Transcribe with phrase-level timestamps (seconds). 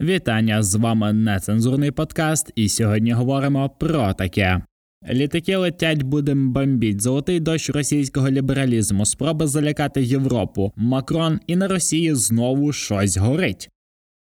[0.00, 4.62] Вітання з вами нецензурний подкаст, і сьогодні говоримо про таке.
[5.10, 7.02] Літаки летять, будем бомбіть.
[7.02, 10.72] Золотий дощ російського лібералізму, спроби залякати Європу.
[10.76, 13.70] Макрон і на Росії знову щось горить.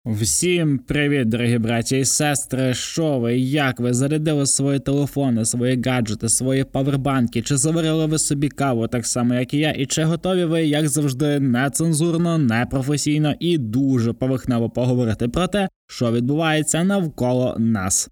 [0.07, 2.75] Всім привіт, дорогі браті і сестри.
[2.75, 3.39] Що ви?
[3.39, 7.43] Як ви зарядили свої телефони, свої гаджети, свої павербанки?
[7.43, 9.71] Чи заварили ви собі каву так само, як і я?
[9.71, 16.13] І чи готові ви, як завжди, нецензурно, непрофесійно і дуже поверхнево поговорити про те, що
[16.13, 18.09] відбувається навколо нас?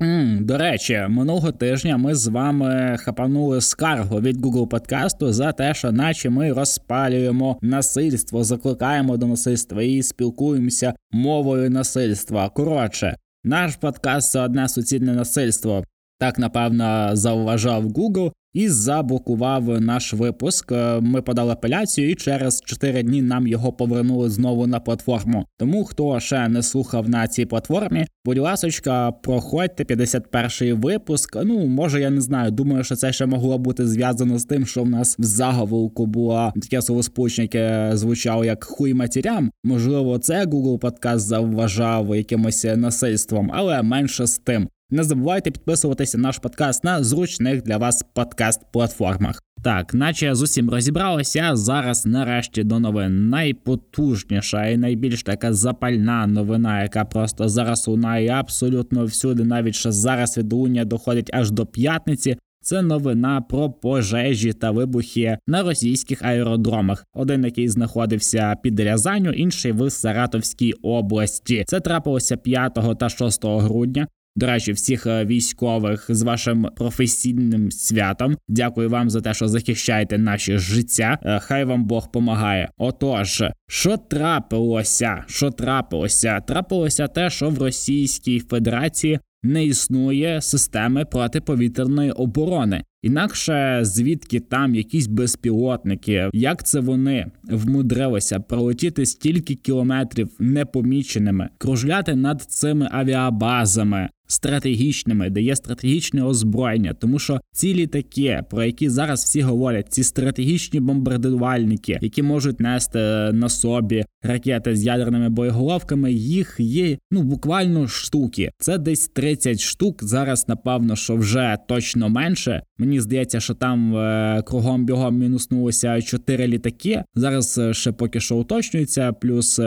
[0.00, 5.74] Mm, до речі, минулого тижня ми з вами хапанули скаргу від Google подкасту за те,
[5.74, 12.48] що наче ми розпалюємо насильство, закликаємо до насильства і спілкуємося мовою насильства.
[12.48, 15.84] Коротше, наш подкаст це одне суцільне насильство.
[16.18, 20.72] Так напевно зауважав Google, і заблокував наш випуск.
[20.72, 25.46] Е, ми подали апеляцію, і через 4 дні нам його повернули знову на платформу.
[25.58, 31.36] Тому хто ще не слухав на цій платформі, будь ласочка, проходьте 51-й випуск.
[31.44, 32.50] Ну може я не знаю.
[32.50, 36.52] Думаю, що це ще могло бути зв'язано з тим, що в нас в заголовку було
[36.62, 39.50] таке словосполучення, яке звучало як хуй матірям.
[39.64, 44.68] Можливо, це Google подкаст завважав якимось насильством, але менше з тим.
[44.90, 49.40] Не забувайте підписуватися на наш подкаст на зручних для вас подкаст-платформах.
[49.62, 51.56] Так, наче з усім розібралися.
[51.56, 59.04] Зараз нарешті до новин найпотужніша і найбільш така запальна новина, яка просто зараз лунає абсолютно
[59.04, 62.36] всюди, навіть що зараз відлуння доходить аж до п'ятниці.
[62.64, 67.06] Це новина про пожежі та вибухи на російських аеродромах.
[67.14, 71.64] Один який знаходився під Рязанню, інший в Саратовській області.
[71.66, 74.06] Це трапилося 5 та 6 грудня.
[74.36, 78.36] До речі, всіх е, військових з вашим професійним святом.
[78.48, 81.18] Дякую вам за те, що захищаєте наші життя.
[81.22, 82.68] Е, хай вам Бог помагає.
[82.76, 85.24] Отож, що трапилося?
[85.26, 86.40] Що трапилося?
[86.40, 92.84] Трапилося те, що в Російській Федерації не існує системи протиповітряної оборони.
[93.04, 102.42] Інакше звідки там якісь безпілотники, як це вони вмудрилися пролетіти стільки кілометрів непоміченими, кружляти над
[102.42, 109.40] цими авіабазами, стратегічними, де є стратегічне озброєння, тому що ці літаки, про які зараз всі
[109.40, 112.98] говорять, ці стратегічні бомбардувальники, які можуть нести
[113.32, 118.50] на собі ракети з ядерними боєголовками, їх є ну буквально штуки.
[118.58, 120.04] Це десь 30 штук.
[120.04, 122.62] Зараз напевно, що вже точно менше.
[122.78, 127.04] Мені здається, що там е, кругом бігом мінуснулося чотири літаки.
[127.14, 129.12] Зараз е, ще поки що уточнюється.
[129.12, 129.62] Плюс е,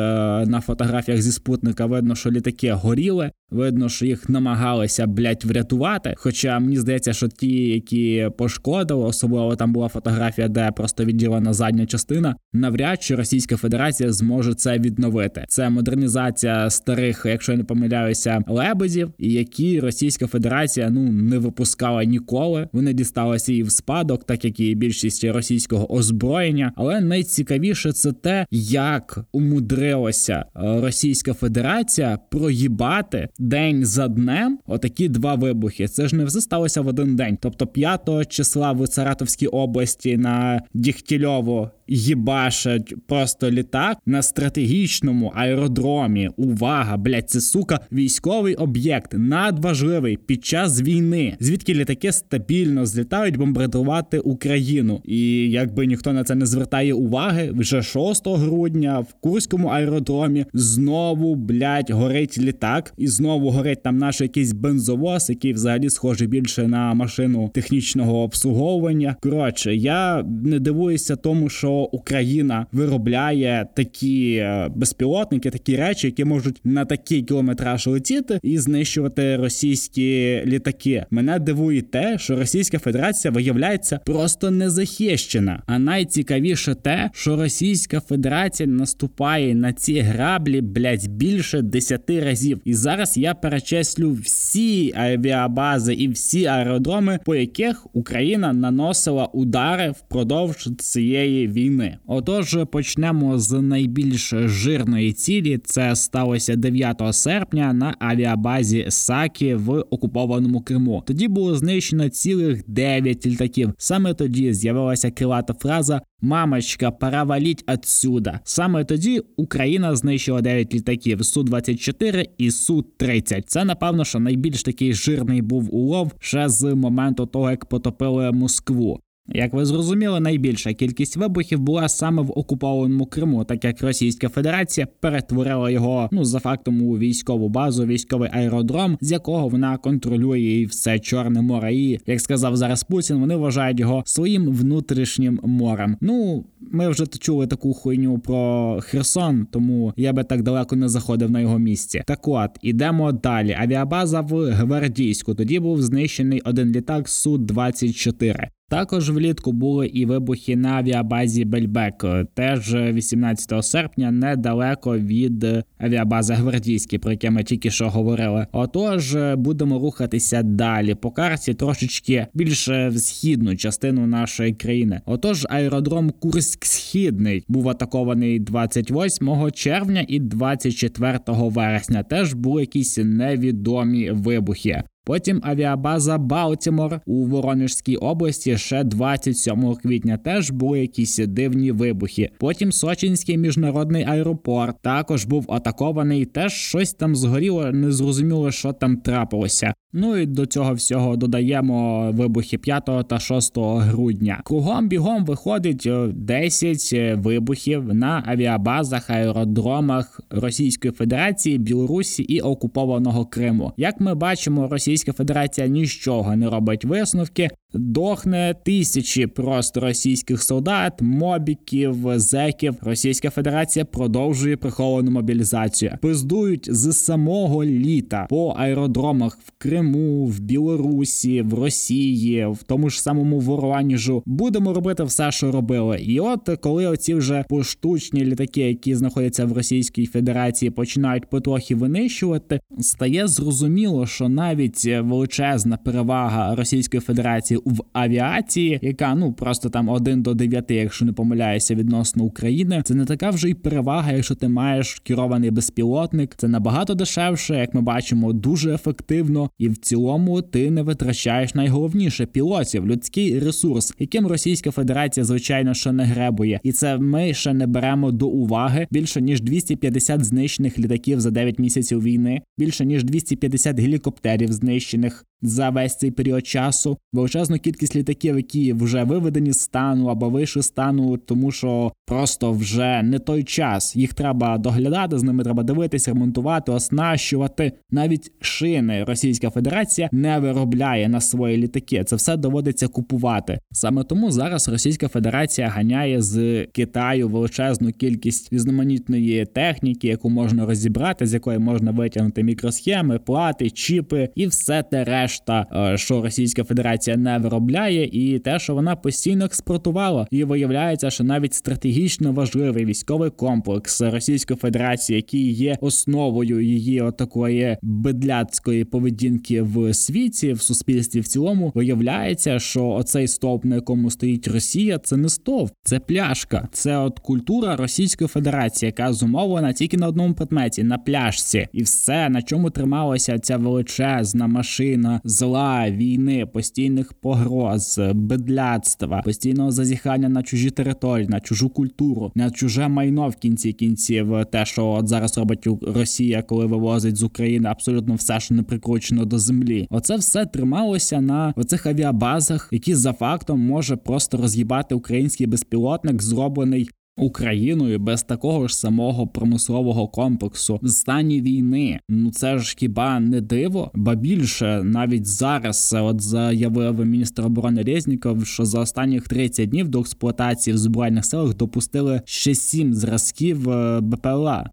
[0.47, 3.31] на фотографіях зі спутника видно, що літаки горіли.
[3.51, 6.13] Видно, що їх намагалися блять врятувати.
[6.17, 11.85] Хоча мені здається, що ті, які пошкодили, особливо там була фотографія, де просто відділена задня
[11.85, 15.45] частина, навряд чи Російська Федерація зможе це відновити.
[15.47, 22.69] Це модернізація старих, якщо я не помиляюся, лебедів, які Російська Федерація ну не випускала ніколи.
[22.73, 26.73] Вони дісталися і в спадок, так як і більшість російського озброєння.
[26.75, 35.35] Але найцікавіше це те, як умудрилася е, Російська Федерація проїбати день за днем отакі два
[35.35, 35.87] вибухи.
[35.87, 37.37] Це ж не все сталося в один день.
[37.41, 46.29] Тобто 5 числа в Саратовській області на Дігтільово їбашать просто літак на стратегічному аеродромі.
[46.37, 54.19] Увага, блять, це сука, військовий об'єкт надважливий під час війни, звідки літаки стабільно злітають бомбардувати
[54.19, 55.01] Україну.
[55.05, 61.35] І якби ніхто на це не звертає уваги, вже 6 грудня в Курському аеродромі знову
[61.35, 66.93] блять горить літак, і знову горить там наш якийсь бензовоз, який взагалі схожий більше на
[66.93, 69.15] машину технічного обслуговування.
[69.21, 71.76] Коротше, я не дивуюся тому, що.
[71.83, 79.35] Україна виробляє такі е, безпілотники, такі речі, які можуть на такий кілометраж летіти і знищувати
[79.35, 81.05] російські літаки.
[81.11, 85.63] Мене дивує те, що Російська Федерація виявляється просто незахищена.
[85.65, 92.61] А найцікавіше те, що Російська Федерація наступає на ці граблі блять більше десяти разів.
[92.65, 100.69] І зараз я перечислю всі авіабази і всі аеродроми, по яких Україна наносила удари впродовж
[100.77, 101.97] цієї війни війни.
[102.07, 105.57] Отож, почнемо з найбільш жирної цілі.
[105.57, 111.03] Це сталося 9 серпня на авіабазі Сакі в окупованому Криму.
[111.07, 113.73] Тоді було знищено цілих 9 літаків.
[113.77, 116.01] Саме тоді з'явилася крилата фраза.
[116.21, 118.39] Мамочка, пора валіть отсюда.
[118.43, 124.63] Саме тоді Україна знищила 9 літаків су 24 і су 30 Це напевно, що найбільш
[124.63, 128.99] такий жирний був улов ще з моменту того, як потопили Москву.
[129.29, 134.87] Як ви зрозуміли, найбільша кількість вибухів була саме в окупованому Криму, так як Російська Федерація
[134.99, 140.65] перетворила його ну за фактом у військову базу, військовий аеродром, з якого вона контролює і
[140.65, 141.75] все Чорне море.
[141.75, 145.97] І як сказав зараз Путін, вони вважають його своїм внутрішнім морем.
[146.01, 151.31] Ну ми вже чули таку хуйню про Херсон, тому я би так далеко не заходив
[151.31, 152.03] на його місці.
[152.07, 153.57] Так от ідемо далі.
[153.59, 155.35] Авіабаза в Гвардійську.
[155.35, 162.05] Тоді був знищений один літак су 24 також влітку були і вибухи на авіабазі Бельбек,
[162.33, 165.45] теж 18 серпня, недалеко від
[165.77, 168.47] авіабази Гвардійській, про яке ми тільки що говорили.
[168.51, 175.01] Отож, будемо рухатися далі по карті, трошечки більше в східну частину нашої країни.
[175.05, 182.03] Отож, аеродром Курськ Східний був атакований 28 червня і 24 вересня.
[182.03, 184.83] Теж були якісь невідомі вибухи.
[185.07, 192.29] Потім авіабаза Балтімор у Воронежській області ще 27 квітня теж були якісь дивні вибухи.
[192.37, 196.25] Потім Сочинський міжнародний аеропорт також був атакований.
[196.25, 199.73] Теж щось там згоріло, не зрозуміло, що там трапилося.
[199.93, 204.41] Ну і до цього всього додаємо вибухи 5 та 6 грудня.
[204.43, 213.73] Кругом бігом виходить 10 е, вибухів на авіабазах, аеродромах Російської Федерації, Білорусі і окупованого Криму.
[213.77, 217.49] Як ми бачимо, Російська Федерація нічого не робить висновки.
[217.73, 222.75] Дохне тисячі просто російських солдат, мобіків, зеків.
[222.81, 225.97] Російська Федерація продовжує приховану мобілізацію.
[226.01, 233.01] Пиздують з самого літа по аеродромах в Криму, в Білорусі, в Росії, в тому ж
[233.01, 234.23] самому Воронежу.
[234.25, 235.99] Будемо робити все, що робили.
[235.99, 242.59] І от коли оці вже поштучні літаки, які знаходяться в Російській Федерації, починають потрохи винищувати,
[242.79, 250.21] стає зрозуміло, що навіть величезна перевага Російської Федерації в авіації, яка ну просто там один
[250.21, 252.81] до дев'яти, якщо не помиляюся, відносно України.
[252.85, 256.35] Це не така вже й перевага, якщо ти маєш керований безпілотник.
[256.37, 262.25] Це набагато дешевше, як ми бачимо, дуже ефективно, і в цілому ти не витрачаєш найголовніше
[262.25, 267.67] пілотів, людський ресурс, яким Російська Федерація звичайно ще не гребує, і це ми ще не
[267.67, 268.87] беремо до уваги.
[268.91, 275.69] Більше ніж 250 знищених літаків за 9 місяців війни, більше ніж 250 гелікоптерів знищених за
[275.69, 281.17] весь цей період часу величезну кількість літаків, які вже виведені з стану або вийшли стану,
[281.17, 283.95] тому що просто вже не той час.
[283.95, 287.71] Їх треба доглядати, з ними треба дивитися, ремонтувати, оснащувати.
[287.91, 292.03] Навіть шини Російська Федерація не виробляє на свої літаки.
[292.03, 293.59] Це все доводиться купувати.
[293.71, 301.27] Саме тому зараз Російська Федерація ганяє з Китаю величезну кількість різноманітної техніки, яку можна розібрати,
[301.27, 307.17] з якої можна витягнути мікросхеми, плати, чіпи і все те решта, е, що Російська Федерація
[307.17, 313.29] не виробляє, і те, що вона постійно експортувала, і виявляється, що навіть стратегічно важливий військовий
[313.29, 321.27] комплекс Російської Федерації, який є основою її отакої бедляцької поведінки в світі, в суспільстві в
[321.27, 326.97] цілому, виявляється, що оцей стовп, на якому стоїть Росія, це не стовп, це пляшка, це
[326.97, 332.41] от культура Російської Федерації, яка зумовлена тільки на одному предметі на пляшці, і все на
[332.41, 341.27] чому трималася ця величезна машина зла, війни, постійних погроз, бедляцтва, постійного зазіхання на чужі території,
[341.27, 346.41] на чужу культуру, на чуже майно в кінці кінців, те, що от зараз робить Росія,
[346.41, 349.87] коли вивозить з України абсолютно все, що не прикручено до землі.
[349.89, 356.89] Оце все трималося на оцих авіабазах, які за фактом може просто роз'їбати український безпілотник, зроблений
[357.17, 361.99] Україною без такого ж самого промислового комплексу в стані війни.
[362.09, 363.91] Ну це ж хіба не диво?
[363.93, 369.99] Ба більше навіть зараз от заявив міністр оборони Резніков, що за останніх 30 днів до
[369.99, 374.69] експлуатації в збройних силах допустили ще сім зразків е, БПЛА.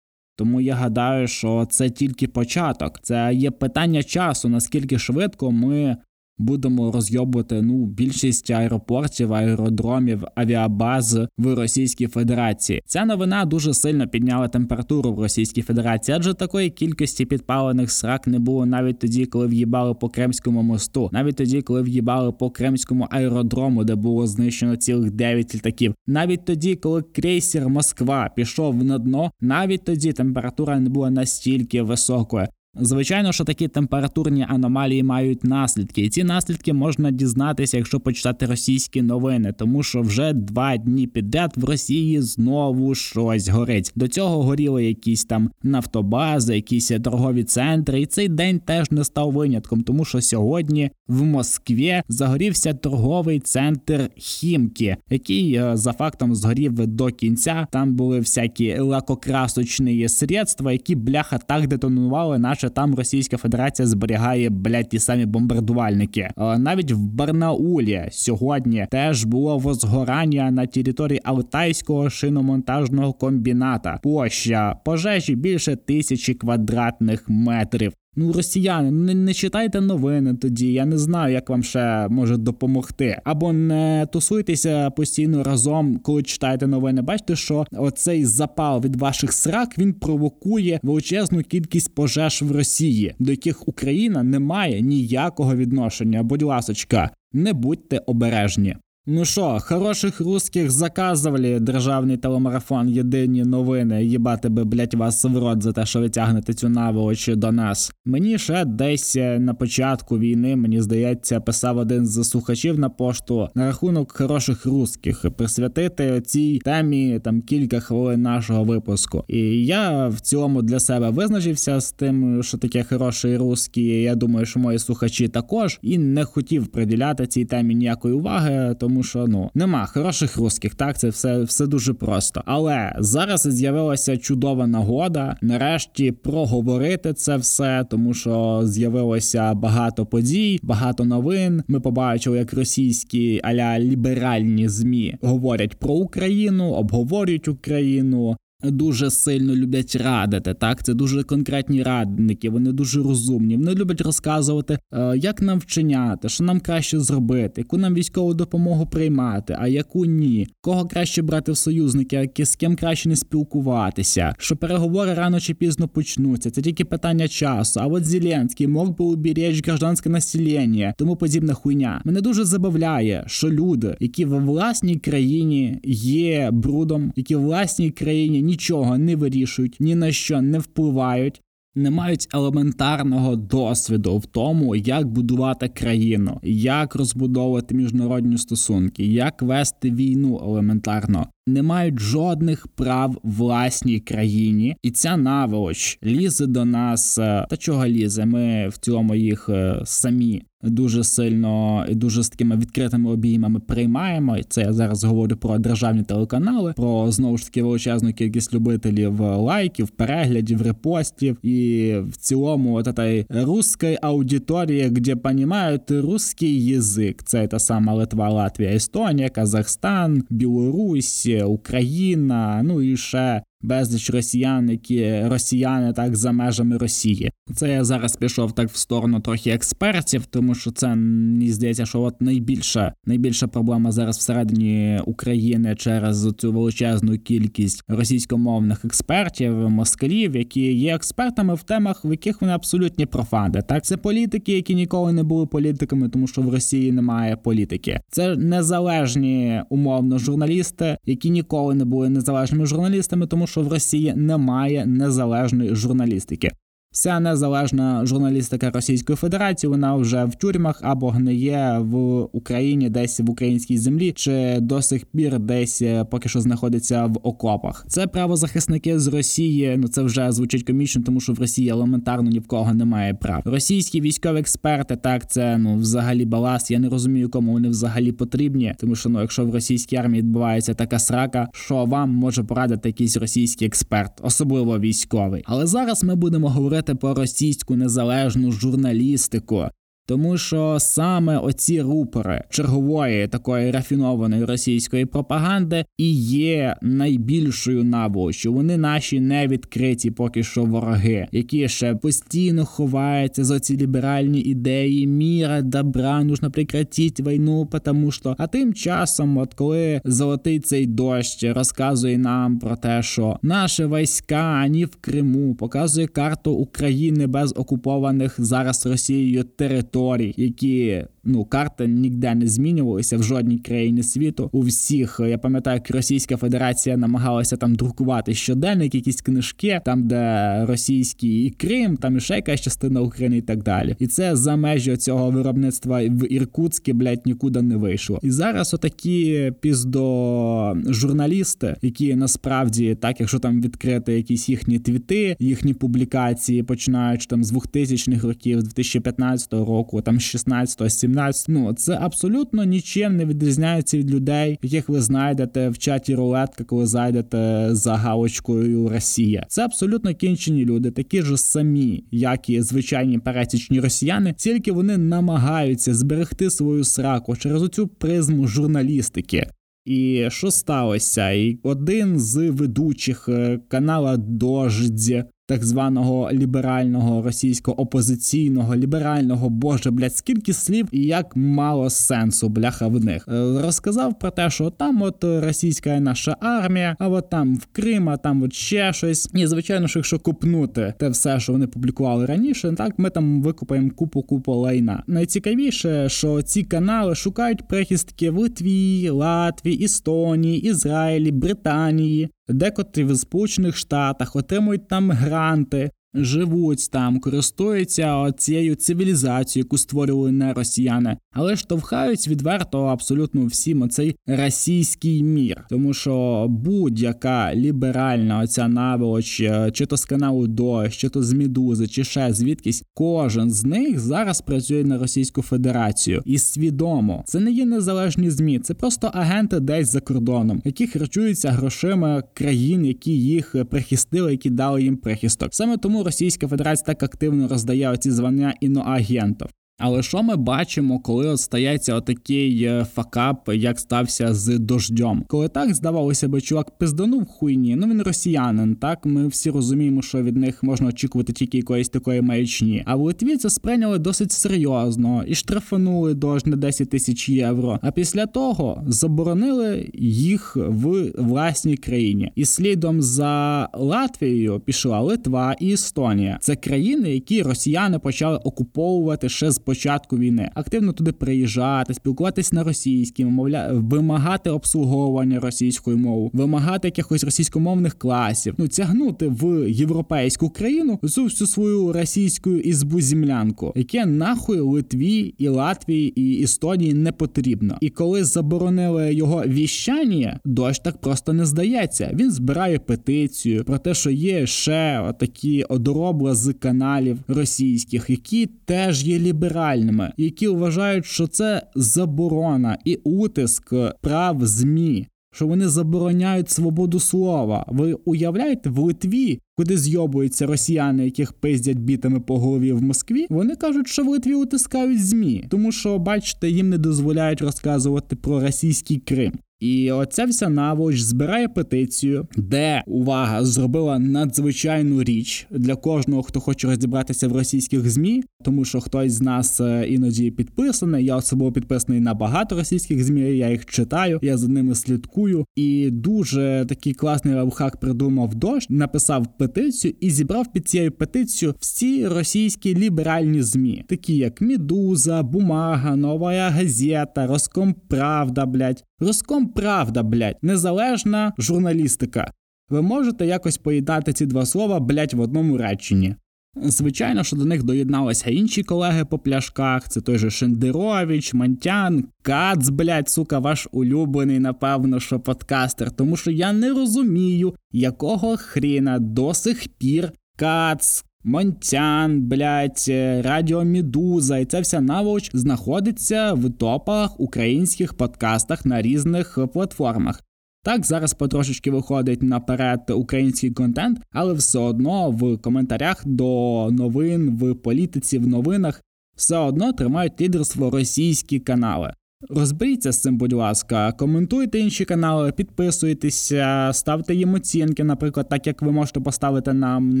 [0.36, 3.00] Тому я гадаю, що це тільки початок.
[3.02, 5.96] Це є питання часу, наскільки швидко ми
[6.38, 12.82] будемо розйобувати ну більшість аеропортів, аеродромів, авіабаз в Російській Федерації.
[12.86, 18.38] Ця новина дуже сильно підняла температуру в Російській Федерації, адже такої кількості підпалених срак не
[18.38, 23.84] було навіть тоді, коли в'їбали по Кремському мосту, навіть тоді, коли в'їбали по Кремському аеродрому,
[23.84, 25.94] де було знищено цілих 9 літаків.
[26.06, 32.46] Навіть тоді, коли крейсер Москва пішов на дно, навіть тоді температура не була настільки високою.
[32.76, 39.02] Звичайно, що такі температурні аномалії мають наслідки, і ці наслідки можна дізнатися, якщо почитати російські
[39.02, 43.92] новини, тому що вже два дні підряд в Росії знову щось горить.
[43.96, 49.32] До цього горіли якісь там нафтобази, якісь торгові центри, і цей день теж не став
[49.32, 56.86] винятком, тому що сьогодні в Москві загорівся торговий центр Хімки, який е, за фактом згорів
[56.86, 57.66] до кінця.
[57.70, 64.50] Там були всякі лакокрасочні средства, які бляха так детонували наші що там Російська Федерація зберігає
[64.50, 66.30] блядь, ті самі бомбардувальники.
[66.36, 73.98] Навіть в Барнаулі сьогодні теж було возгорання на території Алтайського шиномонтажного комбіната.
[74.02, 77.92] Площа пожежі більше тисячі квадратних метрів.
[78.16, 80.72] Ну, росіяни, не, не читайте новини тоді.
[80.72, 83.20] Я не знаю, як вам ще може допомогти.
[83.24, 87.02] Або не тусуйтеся постійно разом, коли читаєте новини.
[87.02, 93.30] Бачите, що оцей запал від ваших срак він провокує величезну кількість пожеж в Росії, до
[93.30, 96.22] яких Україна не має ніякого відношення.
[96.22, 98.76] Будь ласочка, не будьте обережні.
[99.06, 104.04] Ну що, хороших русських заказували державний телемарафон Єдині новини.
[104.04, 107.92] Їбати би, блять, вас в рот за те, що ви тягнете цю наволоч до нас.
[108.04, 113.48] Мені ще десь е, на початку війни, мені здається, писав один з слухачів на пошту
[113.54, 119.24] на рахунок хороших русських присвятити цій темі там кілька хвилин нашого випуску.
[119.28, 124.02] І я в цілому для себе визначився з тим, що таке хороший русський.
[124.02, 128.93] Я думаю, що мої слухачі також і не хотів приділяти цій темі ніякої уваги, тому
[128.94, 130.74] тому що ну нема хороших русських.
[130.74, 132.42] Так це все все дуже просто.
[132.46, 141.04] Але зараз з'явилася чудова нагода нарешті проговорити це все, тому що з'явилося багато подій, багато
[141.04, 141.62] новин.
[141.68, 148.36] Ми побачили, як російські аля ліберальні змі говорять про Україну, обговорюють Україну
[148.70, 150.54] дуже сильно люблять радити.
[150.54, 153.56] Так, це дуже конкретні радники, вони дуже розумні.
[153.56, 158.86] Вони люблять розказувати, е, як нам вчиняти, що нам краще зробити, яку нам військову допомогу
[158.86, 164.34] приймати, а яку ні, кого краще брати в союзники, з ким краще не спілкуватися.
[164.38, 166.50] Що переговори рано чи пізно почнуться.
[166.50, 167.80] Це тільки питання часу.
[167.82, 172.00] А от Зеленський мог би уберечь гражданське населення, тому подібна хуйня.
[172.04, 178.42] Мене дуже забавляє, що люди, які в власній країні є брудом, які в власній країні
[178.54, 181.40] нічого не вирішують, ні на що не впливають.
[181.76, 189.90] Не мають елементарного досвіду в тому, як будувати країну, як розбудовувати міжнародні стосунки, як вести
[189.90, 197.18] війну елементарно, не мають жодних прав власній країні, і ця наволоч лізе до нас.
[197.18, 198.26] Е, та чого лізе?
[198.26, 204.36] Ми в цілому їх е, самі дуже сильно і дуже з такими відкритими обіймами приймаємо.
[204.36, 209.20] І це я зараз говорю про державні телеканали, про знову ж таки величезну кількість любителів
[209.20, 217.22] лайків, переглядів, репостів і в цілому от этой русської аудиторії, де понімають русський язик.
[217.22, 225.22] Це та сама Литва, Латвія, Естонія, Казахстан, Білорусь, Україна, ну і ще безліч росіян, які
[225.22, 227.30] росіяни так за межами Росії.
[227.54, 232.00] Це я зараз пішов так в сторону трохи експертів, тому що це мені здається, що
[232.00, 240.72] от найбільша найбільша проблема зараз всередині України через цю величезну кількість російськомовних експертів, москалів, які
[240.72, 243.62] є експертами в темах, в яких вони абсолютні профанди.
[243.68, 248.00] Так, це політики, які ніколи не були політиками, тому що в Росії немає політики.
[248.10, 254.14] Це незалежні умовно журналісти, які ніколи не були незалежними журналістами, тому що що в Росії
[254.16, 256.50] немає незалежної журналістики.
[256.94, 261.96] Вся незалежна журналістика Російської Федерації вона вже в тюрмах або гниє в
[262.32, 267.18] Україні, десь в українській землі, чи до сих пір десь е, поки що знаходиться в
[267.22, 267.84] окопах.
[267.88, 269.74] Це правозахисники з Росії.
[269.78, 273.42] Ну це вже звучить комічно, тому що в Росії елементарно ні в кого немає прав.
[273.44, 276.70] Російські військові експерти, так це ну взагалі баласт.
[276.70, 280.74] Я не розумію, кому вони взагалі потрібні, тому що ну, якщо в російській армії відбувається
[280.74, 285.42] така срака, що вам може порадити якийсь російський експерт, особливо військовий.
[285.46, 289.68] Але зараз ми будемо говорити говорити про російську незалежну журналістику,
[290.06, 298.52] тому що саме оці рупори чергової такої рафінованої російської пропаганди і є найбільшою наволочю.
[298.52, 305.62] Вони наші невідкриті поки що вороги, які ще постійно ховаються за ці ліберальні ідеї міра,
[305.62, 312.18] добра, нужно прекратити війну, тому що а тим часом, от коли золотий цей дощ розказує
[312.18, 318.86] нам про те, що наші війська ані в Криму показує карту України без окупованих зараз
[318.86, 324.48] Росією територій територій, які ну карта ніде не змінювалася в жодній країні світу.
[324.52, 330.64] У всіх я пам'ятаю, як Російська Федерація намагалася там друкувати щоденник, якісь книжки, там де
[330.66, 333.96] російський і Крим, там і ще якась частина України і так далі.
[333.98, 338.18] І це за межі цього виробництва в Іркутській, блядь, нікуди не вийшло.
[338.22, 345.74] І зараз отакі піздо журналісти, які насправді так, якщо там відкрити якісь їхні твіти, їхні
[345.74, 351.13] публікації, починаючи там з 2000-х років, з 2015 року, там 16 17
[351.48, 356.86] ну це абсолютно нічим не відрізняється від людей, яких ви знайдете в чаті рулетка, коли
[356.86, 359.46] зайдете за галочкою Росія.
[359.48, 365.94] Це абсолютно кінчені люди, такі ж самі, як і звичайні пересічні росіяни, тільки вони намагаються
[365.94, 369.46] зберегти свою сраку через оцю призму журналістики.
[369.84, 371.30] І що сталося?
[371.30, 380.16] І один з ведучих е, канала Дождь так званого ліберального російського опозиційного ліберального боже, блядь,
[380.16, 385.02] скільки слів і як мало сенсу бляха в них е, розказав про те, що там
[385.02, 389.30] от російська наша армія, а от там в Крим, а там от ще щось.
[389.34, 393.90] І звичайно, що якщо купнути те все, що вони публікували раніше, так ми там викупаємо
[393.90, 395.02] купу купу лайна.
[395.06, 403.76] Найцікавіше, що ці канали шукають прихистки в Литві, Латвії, Естонії, Ізраїлі, Британії декотрі в Сполучених
[403.76, 412.28] Штатах отримують там гранти живуть там, користуються цією цивілізацією, яку створювали не росіяни, але штовхають
[412.28, 419.96] відверто абсолютно всім оцей російський мір, тому що будь-яка ліберальна оця наволоч, е, чи то
[419.96, 424.84] з каналу Дощ, чи то з Мідузи, чи ще звідкись, кожен з них зараз працює
[424.84, 426.22] на Російську Федерацію.
[426.24, 427.22] І свідомо.
[427.26, 432.86] Це не є незалежні змі, це просто агенти десь за кордоном, які харчуються грошима країн,
[432.86, 435.54] які їх прихистили, які дали їм прихисток.
[435.54, 439.46] Саме тому Російська Федерація так активно роздає ці звання іноагентів.
[439.78, 445.24] Але що ми бачимо, коли от стається отакий е, факап, як стався з дождьом?
[445.28, 448.76] Коли так здавалося би, чувак пизданув хуйні, ну він росіянин.
[448.76, 452.82] Так ми всі розуміємо, що від них можна очікувати тільки якоїсь такої маячні.
[452.86, 457.78] А в Литві це сприйняли досить серйозно і штрафанули дощ на 10 тисяч євро.
[457.82, 462.32] А після того заборонили їх в власній країні.
[462.34, 466.38] І слідом за Латвією пішла Литва і Естонія.
[466.40, 472.64] Це країни, які росіяни почали окуповувати ще з початку війни, активно туди приїжджати, спілкуватись на
[472.64, 480.98] російській, мовля, вимагати обслуговування російською мовою, вимагати якихось російськомовних класів, ну тягнути в європейську країну
[481.08, 487.78] цю всю свою російську ізбу землянку, яке нахуй Литві і Латвії і Естонії не потрібно.
[487.80, 492.10] І коли заборонили його віщання, дощ так просто не здається.
[492.14, 499.04] Він збирає петицію про те, що є ще такі одоробла з каналів російських, які теж
[499.04, 505.08] є ліберальними ліберальними, які вважають, що це заборона і утиск прав змі.
[505.32, 507.64] Що вони забороняють свободу слова.
[507.68, 513.26] Ви уявляєте в Литві, куди зйобуються росіяни, яких пиздять бітами по голові в Москві?
[513.30, 518.40] Вони кажуть, що в Литві утискають змі, тому що, бачите, їм не дозволяють розказувати про
[518.40, 519.32] російський Крим.
[519.60, 526.68] І оця вся наволоч збирає петицію, де увага зробила надзвичайну річ для кожного, хто хоче
[526.68, 531.04] розібратися в російських змі, тому що хтось з нас е, іноді підписаний.
[531.04, 533.20] Я особливо підписаний на багато російських змі.
[533.20, 535.44] Я їх читаю, я за ними слідкую.
[535.56, 542.06] І дуже такий класний лавхак придумав дощ, написав петицію і зібрав під цією петицією всі
[542.06, 548.84] російські ліберальні змі, такі як Мідуза, Бумага, Нова Газета, Роскомправда, блять.
[549.04, 552.32] Роскомправда, блять, незалежна журналістика.
[552.68, 556.14] Ви можете якось поєднати ці два слова, блять, в одному реченні.
[556.56, 559.88] Звичайно, що до них доєдналися інші колеги по пляшках.
[559.88, 565.90] Це той же Шендерович, Мантян, Кац, блять, сука, ваш улюблений, напевно, що подкастер.
[565.90, 572.88] Тому що я не розумію, якого хріна до сих пір Кац, Монтян, блять,
[573.20, 580.22] Радіо Мідуза і ця вся наволоч знаходиться в топах українських подкастах на різних платформах.
[580.62, 587.54] Так, зараз потрошечки виходить наперед український контент, але все одно в коментарях до новин в
[587.54, 588.82] політиці, в новинах
[589.16, 591.92] все одно тримають лідерство російські канали.
[592.28, 598.62] Розберіться з цим, будь ласка, коментуйте інші канали, підписуйтеся, ставте їм оцінки, наприклад, так як
[598.62, 600.00] ви можете поставити нам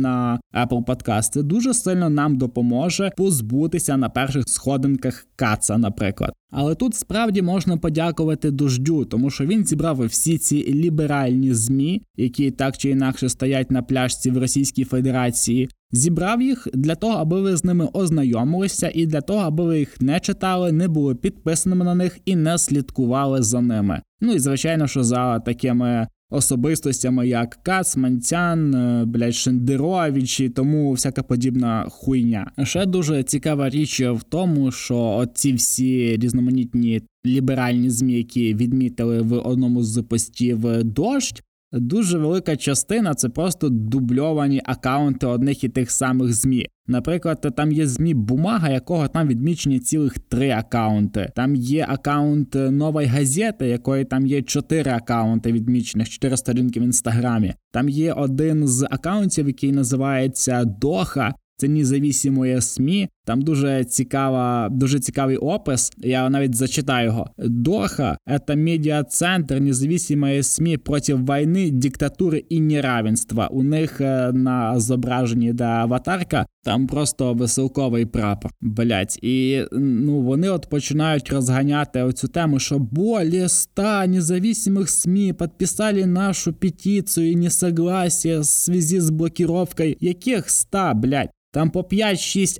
[0.00, 1.30] на Apple Podcast.
[1.32, 6.32] Це дуже сильно нам допоможе позбутися на перших сходинках каца, наприклад.
[6.56, 12.50] Але тут справді можна подякувати дождю, тому що він зібрав всі ці ліберальні змі, які
[12.50, 15.68] так чи інакше стоять на пляжці в Російській Федерації.
[15.92, 20.00] Зібрав їх для того, аби ви з ними ознайомилися, і для того, аби ви їх
[20.00, 24.02] не читали, не були підписаними на них і не слідкували за ними.
[24.20, 30.92] Ну і звичайно, що за такими особистостями, як Кац, Манцян, е, блядь, Шендерович і тому
[30.92, 32.50] всяка подібна хуйня.
[32.62, 39.32] Ще дуже цікава річ в тому, що ці всі різноманітні ліберальні змі, які відмітили в
[39.32, 41.42] одному з постів дощ,
[41.80, 46.66] дуже велика частина це просто дубльовані акаунти одних і тих самих змі.
[46.86, 51.32] Наприклад, там є змі бумага, якого там відмічені цілих три акаунти.
[51.36, 57.54] Там є акаунт нової газети, якої там є чотири акаунти відмічених, чотири сторінки в інстаграмі.
[57.72, 61.34] Там є один з акаунтів, який називається Доха.
[61.56, 63.08] Це независимої СМІ.
[63.26, 65.92] Там дуже цікава, дуже цікавий опис.
[65.98, 67.30] Я навіть зачитаю його.
[67.38, 73.46] Доха це медіа-центр независимої СМІ проти війни, диктатури і неравенства.
[73.46, 78.50] У них е, на зображенні де аватарка там просто веселковий прапор.
[78.60, 86.06] Блять, і ну вони от починають розганяти оцю тему, що более ста независимих СМІ підписали
[86.06, 89.96] нашу петицію несогласия в связи з блокировкою.
[90.00, 91.30] Яких ста, блять?
[91.54, 92.58] Там по 5-6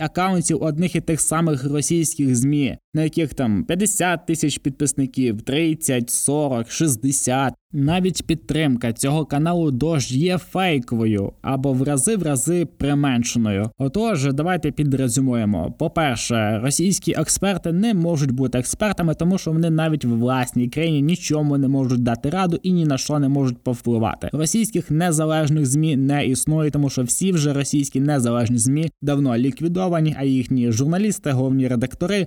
[0.54, 6.70] акаунтів одних і тих самих російських ЗМІ, на яких там 50 тисяч підписників, 30, 40,
[6.70, 7.54] 60.
[7.76, 13.70] Навіть підтримка цього каналу дощ є фейковою або в рази в рази применшеною.
[13.78, 15.74] Отож, давайте підрезюмуємо.
[15.78, 21.58] По-перше, російські експерти не можуть бути експертами, тому що вони навіть в власній країні нічому
[21.58, 24.28] не можуть дати раду і ні на що не можуть повпливати.
[24.32, 30.24] Російських незалежних змі не існує, тому що всі вже російські незалежні змі давно ліквідовані, а
[30.24, 32.26] їхні журналісти, головні редактори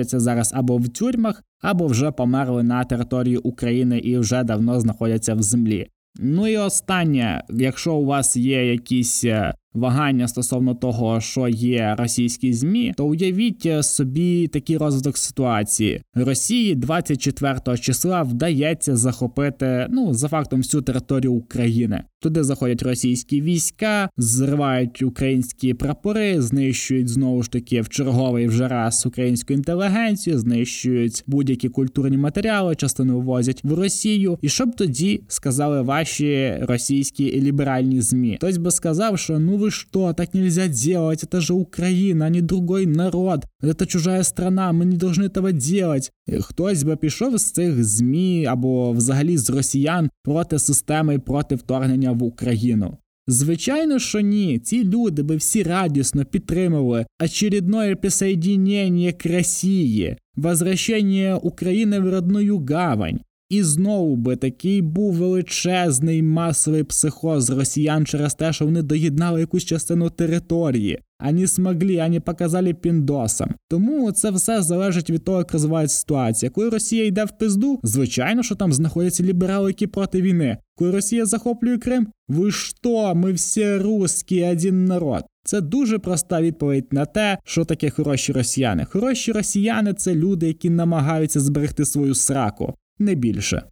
[0.00, 5.34] знаходяться зараз або в тюрмах, або вже померли на території України і вже давно знаходяться
[5.34, 5.86] в землі.
[6.18, 12.52] Ну і останнє, якщо у вас є якісь е, вагання стосовно того, що є російські
[12.52, 16.02] змі, то уявіть е, собі такий розвиток ситуації.
[16.14, 22.04] Росії 24 числа вдається захопити ну за фактом всю територію України.
[22.22, 29.06] Туди заходять російські війська, зривають українські прапори, знищують знову ж таки в черговий вже раз
[29.06, 34.38] українську інтелігенцію, знищують будь-які культурні матеріали, частину ввозять в Росію.
[34.42, 38.36] І що б тоді сказали ваші російські ліберальні змі?
[38.36, 42.86] Хтось би сказав, що ну ви що, так нельзя делать, это же Україна, не другой
[42.86, 46.11] народ, это чужая страна, ми не должны этого делать.
[46.41, 52.11] Хтось би пішов з цих змі або взагалі з росіян проти системи і проти вторгнення
[52.11, 52.97] в Україну.
[53.27, 61.99] Звичайно, що ні, ці люди би всі радісно підтримували очередное присоединение к Росії, возвращення України
[61.99, 63.19] в родную гавань.
[63.49, 69.65] І знову би такий був величезний масовий психоз росіян через те, що вони доєднали якусь
[69.65, 73.50] частину території, ані смогли, ані показали піндосам.
[73.68, 76.50] Тому це все залежить від того, як розвивається ситуація.
[76.50, 80.56] Коли Росія йде в пизду, звичайно, що там знаходяться ліберали, які проти війни.
[80.76, 83.14] Коли Росія захоплює Крим, ви що?
[83.14, 85.24] Ми всі русські, один народ.
[85.44, 88.84] Це дуже проста відповідь на те, що таке хороші росіяни.
[88.84, 93.62] Хороші росіяни це люди, які намагаються зберегти свою сраку не більше.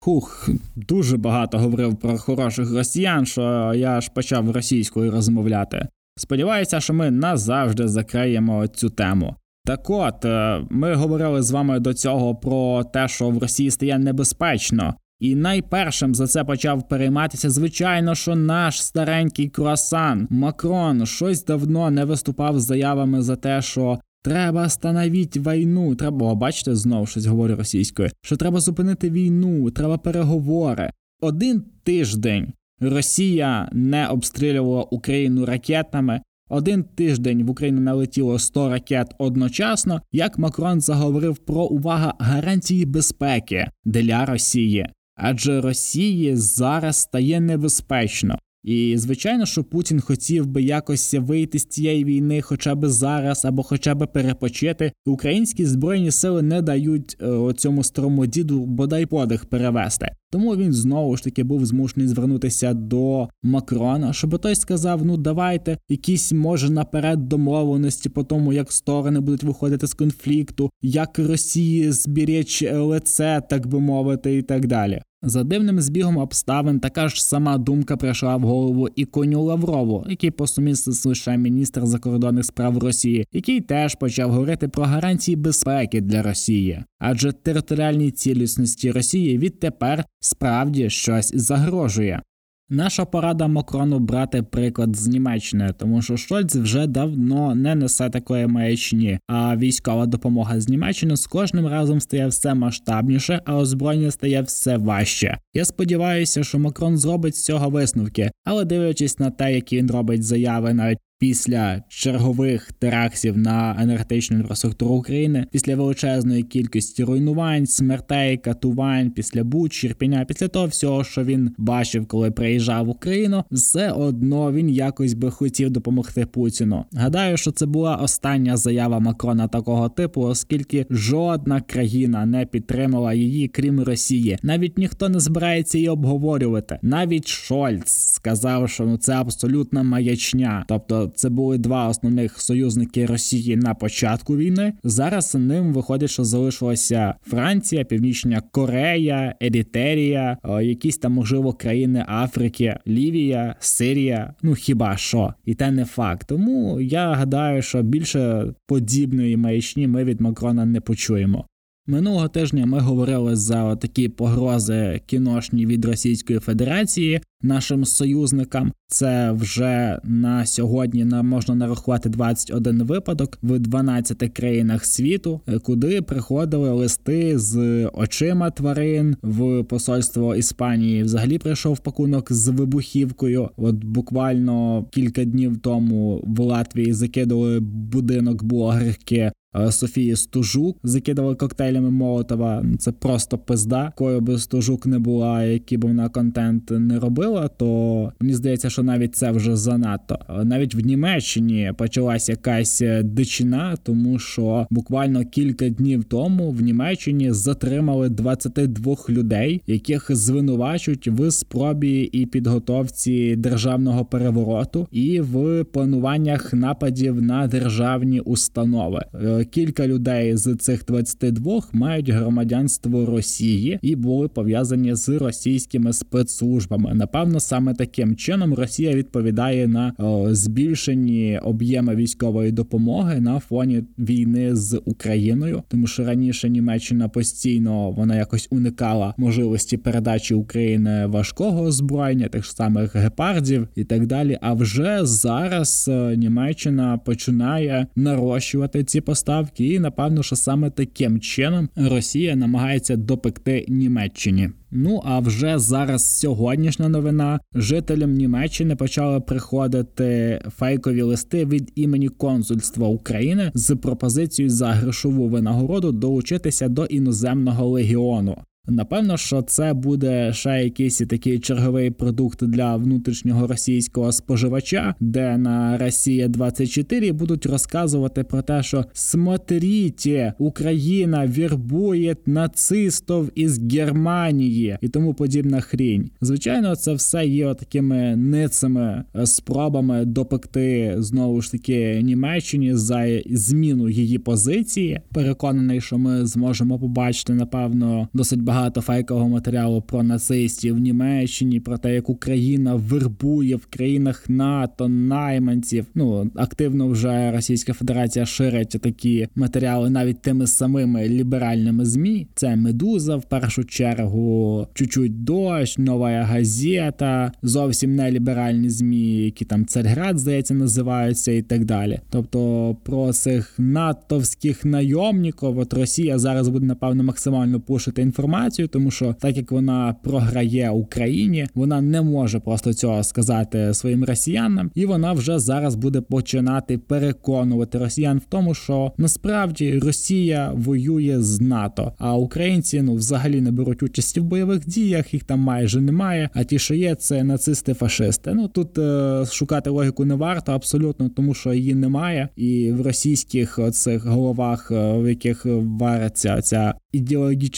[0.00, 5.88] Хух, дуже багато говорив про хороших росіян, що я аж почав російською розмовляти.
[6.18, 9.36] Сподіваюся, що ми назавжди закриємо цю тему.
[9.64, 13.98] Так от, е, ми говорили з вами до цього про те, що в Росії стає
[13.98, 21.90] небезпечно, і найпершим за це почав перейматися, звичайно, що наш старенький круасан Макрон щось давно
[21.90, 25.94] не виступав з заявами за те, що Треба становіть війну.
[25.94, 28.10] Треба, бачите, знову щось говорю російською.
[28.22, 30.90] Що треба зупинити війну, треба переговори.
[31.20, 36.20] Один тиждень Росія не обстрілювала Україну ракетами.
[36.48, 40.02] Один тиждень в Україну налетіло 100 ракет одночасно.
[40.12, 48.38] Як Макрон заговорив про увага гарантії безпеки для Росії, адже Росії зараз стає небезпечно.
[48.66, 53.62] І звичайно, що Путін хотів би якось вийти з цієї війни, хоча б зараз, або
[53.62, 54.92] хоча б перепочити.
[55.06, 60.08] Українські збройні сили не дають е, цьому старому діду бодай подих перевести.
[60.36, 65.78] Тому він знову ж таки був змушений звернутися до Макрона, щоб той сказав: ну давайте
[65.88, 72.62] якісь може наперед домовленості по тому, як сторони будуть виходити з конфлікту, як Росії зберечь
[72.72, 75.02] лице, так би мовити, і так далі.
[75.22, 80.30] За дивним збігом обставин така ж сама думка прийшла в голову і коню Лаврову, який
[80.30, 86.22] по сумісництву лише міністр закордонних справ Росії, який теж почав говорити про гарантії безпеки для
[86.22, 92.22] Росії, адже територіальній цілісності Росії відтепер справді щось загрожує.
[92.70, 98.46] Наша порада Макрону брати приклад з Німеччини, тому що Шольц вже давно не несе такої
[98.46, 99.18] маячні.
[99.26, 104.76] А військова допомога з Німеччини з кожним разом стає все масштабніше, а озброєння стає все
[104.76, 105.38] важче.
[105.54, 110.22] Я сподіваюся, що Макрон зробить з цього висновки, але дивлячись на те, які він робить
[110.22, 119.10] заяви навіть після чергових терактів на енергетичну інфраструктуру України, після величезної кількості руйнувань, смертей, катувань,
[119.10, 124.52] після Буч, Ірпіня, після того всього, що він бачив, коли приїжджав в Україну, все одно
[124.52, 126.84] він якось би хотів допомогти Путіну.
[126.92, 133.48] Гадаю, що це була остання заява Макрона такого типу, оскільки жодна країна не підтримала її,
[133.48, 134.38] крім Росії.
[134.42, 136.78] Навіть ніхто не збирається її обговорювати.
[136.82, 143.56] Навіть Шольц сказав, що ну це абсолютна маячня, тобто це були два основних союзники Росії
[143.56, 144.72] на початку війни.
[144.84, 153.54] Зараз ним виходить, що залишилася Франція, Північна Корея, Ерітерія, якісь там можливо країни Африки, Лівія,
[153.58, 154.34] Сирія.
[154.42, 156.28] Ну хіба що, і те не факт.
[156.28, 161.46] Тому я гадаю, що більше подібної маячні ми від Макрона не почуємо.
[161.88, 168.72] Минулого тижня ми говорили за такі погрози кіношні від Російської Федерації нашим союзникам.
[168.88, 177.38] Це вже на сьогодні можна нарахувати 21 випадок в 12 країнах світу, куди приходили листи
[177.38, 181.02] з очима тварин в посольство Іспанії.
[181.02, 183.50] Взагалі прийшов пакунок з вибухівкою.
[183.56, 191.90] От буквально кілька днів тому в Латвії закидали будинок блогерки Е, Софії Стужук закидали коктейлями
[191.90, 192.64] Молотова.
[192.78, 193.92] Це просто пизда.
[193.96, 198.82] Кою би Стужук не була, які б вона контент не робила, то мені здається, що
[198.82, 200.18] навіть це вже занадто.
[200.28, 207.32] Е, навіть в Німеччині почалася якась дичина, тому що буквально кілька днів тому в Німеччині
[207.32, 217.22] затримали 22 людей, яких звинувачують в спробі і підготовці державного перевороту, і в плануваннях нападів
[217.22, 219.04] на державні установи.
[219.46, 226.94] Е, кілька людей з цих 22 мають громадянство Росії і були пов'язані з російськими спецслужбами.
[226.94, 234.56] Напевно, саме таким чином Росія відповідає на о, збільшені об'єми військової допомоги на фоні війни
[234.56, 242.28] з Україною, тому що раніше Німеччина постійно вона якось уникала можливості передачі України важкого озброєння,
[242.28, 244.38] тих самих гепардів і так далі.
[244.40, 251.20] А вже зараз е, Німеччина починає нарощувати ці поставки поставки, і напевно, що саме таким
[251.20, 254.50] чином Росія намагається допекти Німеччині.
[254.70, 262.88] Ну а вже зараз сьогоднішня новина жителям Німеччини почали приходити фейкові листи від імені консульства
[262.88, 268.36] України з пропозицією за грошову винагороду долучитися до іноземного легіону.
[268.68, 275.78] Напевно, що це буде ще якийсь такий черговий продукт для внутрішнього російського споживача, де на
[275.78, 285.14] Росія 24 будуть розказувати про те, що смотрите, Україна вірбує нацистів із Германії і тому
[285.14, 286.10] подібна хрінь.
[286.20, 294.18] Звичайно, це все є такими ницими спробами допекти знову ж таки Німеччині за зміну її
[294.18, 295.00] позиції.
[295.14, 301.60] Переконаний, що ми зможемо побачити напевно досить багато багато фейкового матеріалу про нацистів в Німеччині,
[301.60, 305.86] про те, як Україна вербує в країнах НАТО найманців.
[305.94, 312.26] Ну активно вже Російська Федерація ширить такі матеріали навіть тими самими ліберальними змі.
[312.34, 319.66] Це медуза в першу чергу, чуть-чуть дощ, нова газета, зовсім не ліберальні змі, які там
[319.66, 322.00] Царьград, здається, називаються, і так далі.
[322.10, 328.90] Тобто про цих натовських найомників, от Росія зараз буде напевно максимально пушити інформацію ситуацію, тому
[328.90, 334.86] що так як вона програє Україні, вона не може просто цього сказати своїм росіянам, і
[334.86, 341.92] вона вже зараз буде починати переконувати росіян в тому, що насправді Росія воює з НАТО,
[341.98, 346.30] а українці ну взагалі не беруть участі в бойових діях, їх там майже немає.
[346.34, 348.32] А ті, що є, це нацисти-фашисти.
[348.34, 353.58] Ну тут е шукати логіку не варто абсолютно, тому що її немає, і в російських
[353.58, 355.46] оцих головах, е, в яких
[355.80, 357.56] вариться ця ідеологічна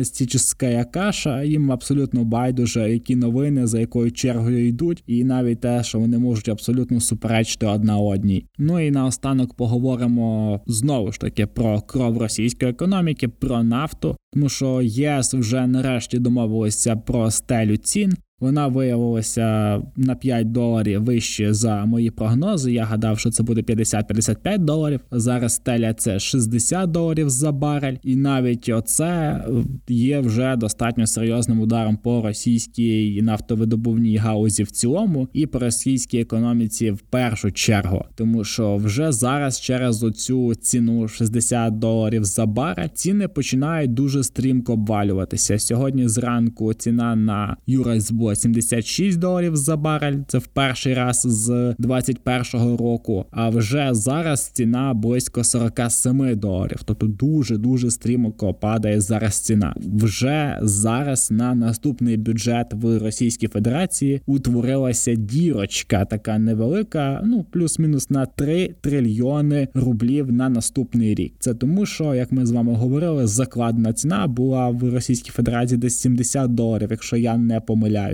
[0.00, 5.98] націоналістична каша, їм абсолютно байдуже, які новини за якою чергою йдуть, і навіть те, що
[5.98, 8.46] вони можуть абсолютно суперечити одна одній.
[8.58, 14.82] Ну і наостанок поговоримо знову ж таки про кров російської економіки, про нафту, тому що
[14.82, 18.14] ЄС вже нарешті домовилися про стелю цін.
[18.40, 22.72] Вона виявилася на 5 доларів вище за мої прогнози.
[22.72, 25.00] Я гадав, що це буде 50-55 доларів.
[25.10, 29.44] Зараз теля це 60 доларів за барель, і навіть оце
[29.88, 36.90] є вже достатньо серйозним ударом по російській нафтовидобувній гаузі в цілому і по російській економіці
[36.90, 43.28] в першу чергу, тому що вже зараз через оцю ціну 60 доларів за барель ціни
[43.28, 45.58] починають дуже стрімко обвалюватися.
[45.58, 50.16] Сьогодні зранку ціна на Юрайс була 76 доларів за барель.
[50.28, 53.24] Це в перший раз з 21 року.
[53.30, 56.78] А вже зараз ціна близько 47 доларів.
[56.84, 59.74] Тобто дуже дуже стрімко падає зараз ціна.
[59.76, 68.26] Вже зараз на наступний бюджет в Російській Федерації утворилася дірочка, така невелика, ну плюс-мінус на
[68.26, 71.34] 3 трильйони рублів на наступний рік.
[71.38, 75.98] Це тому, що як ми з вами говорили, закладна ціна була в Російській Федерації десь
[75.98, 77.60] 70 доларів, якщо я не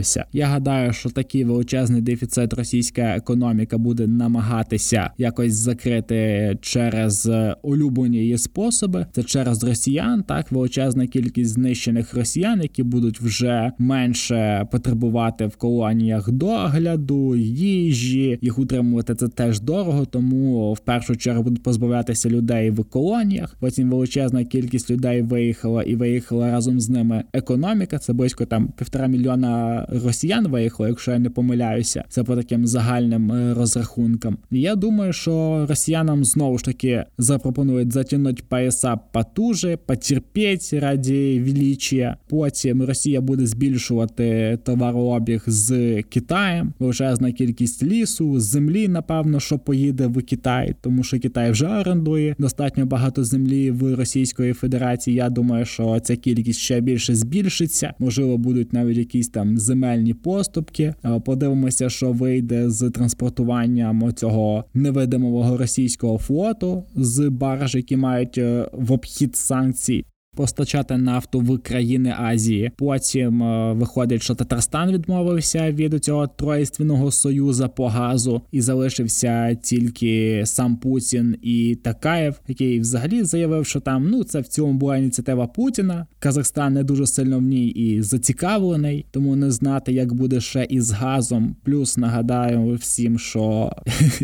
[0.07, 0.25] помиляюся.
[0.33, 7.31] Я гадаю, що такий величезний дефіцит російська економіка буде намагатися якось закрити через
[7.62, 9.07] улюблені її способи.
[9.12, 16.31] Це через росіян, так величезна кількість знищених росіян, які будуть вже менше потребувати в колоніях
[16.31, 22.85] догляду, їжі, їх утримувати це теж дорого, тому в першу чергу будуть позбавлятися людей в
[22.85, 23.57] колоніях.
[23.61, 27.99] Потім величезна кількість людей виїхала і виїхала разом з ними економіка.
[27.99, 32.04] Це близько там півтора мільйона росіян виїхало, якщо я не помиляюся.
[32.09, 34.38] Це по таким загальним е, розрахункам.
[34.50, 42.16] Я думаю, що росіянам знову ж таки запропонують затягнути пояса потуже, потерпіть раді величия.
[42.28, 50.22] Потім Росія буде збільшувати товарообіг з Китаєм, величезна кількість лісу, землі, напевно, що поїде в
[50.22, 55.16] Китай, тому що Китай вже орендує достатньо багато землі в Російської Федерації.
[55.16, 57.94] Я думаю, що ця кількість ще більше збільшиться.
[57.98, 60.94] Можливо, будуть навіть якісь там земельні поступки.
[61.24, 68.92] Подивимося, що вийде з транспортуванням цього невидимого російського флоту з барж, які мають е, в
[68.92, 70.04] обхід санкцій
[70.37, 72.70] постачати нафту в країни Азії.
[72.77, 80.42] Потім е, виходить, що Татарстан відмовився від цього троєственного союзу по газу і залишився тільки
[80.46, 85.46] сам Путін і Такаєв, який взагалі заявив, що там ну це в цьому була ініціатива
[85.46, 86.07] Путіна.
[86.18, 90.90] Казахстан не дуже сильно в ній і зацікавлений, тому не знати, як буде ще із
[90.90, 91.57] газом.
[91.64, 93.72] Плюс нагадаю всім, що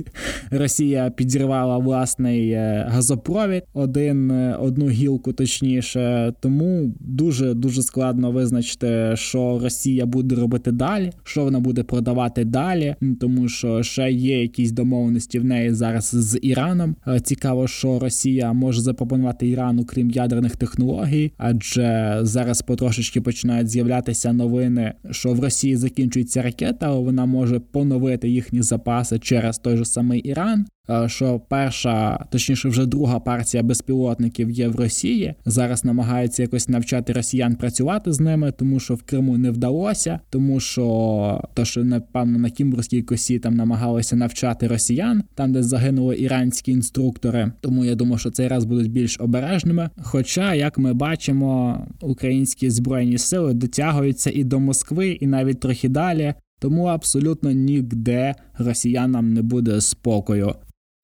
[0.51, 6.02] Росія підірвала власний е, газопровід, один е, одну гілку, точніше.
[6.41, 12.95] Тому дуже дуже складно визначити, що Росія буде робити далі, що вона буде продавати далі,
[13.21, 16.97] тому що ще є якісь домовленості в неї зараз з Іраном.
[17.09, 24.33] Е, цікаво, що Росія може запропонувати Ірану, крім ядерних технологій, адже зараз потрошечки починають з'являтися
[24.33, 30.21] новини, що в Росії закінчується ракета, вона може поновити їхні запаси через той же самий
[30.21, 30.67] Іран.
[30.91, 35.35] Е, що перша, точніше, вже друга партія безпілотників є в Росії.
[35.47, 40.61] Зараз намагаються якось навчати росіян працювати з ними, тому що в Криму не вдалося, тому
[40.61, 46.73] що то, що напевно на Кімбурській косі там намагалися навчати росіян, там де загинули іранські
[46.73, 47.53] інструктори.
[47.61, 49.91] Тому я думаю, що цей раз будуть більш обережними.
[50.03, 56.35] Хоча, як ми бачимо, українські збройні сили дотягуються і до Москви, і навіть трохи далі.
[56.61, 60.55] Тому абсолютно ніде росіянам не буде спокою.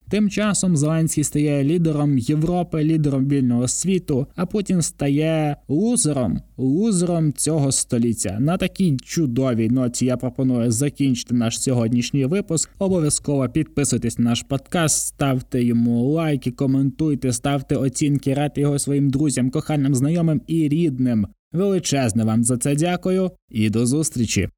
[0.09, 7.71] Тим часом Зеленський стає лідером Європи, лідером вільного світу, а Путін стає лузером, лузером цього
[7.71, 8.37] століття.
[8.39, 12.69] На такій чудовій ноті я пропоную закінчити наш сьогоднішній випуск.
[12.79, 19.49] Обов'язково підписуйтесь на наш подкаст, ставте йому лайки, коментуйте, ставте оцінки, радьте його своїм друзям,
[19.49, 21.27] коханим знайомим і рідним.
[21.51, 24.49] Величезне вам за це дякую і до зустрічі!